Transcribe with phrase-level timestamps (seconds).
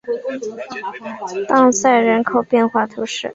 [1.47, 3.29] 当塞人口变化图示